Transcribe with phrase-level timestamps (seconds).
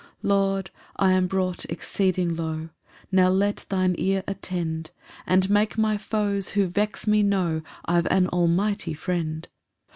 [0.15, 2.69] 5 Lord, I am brought exceeding low,
[3.11, 4.89] Now let thine ear attend,
[5.27, 9.47] And make my foes who vex me know I've an almighty Friend.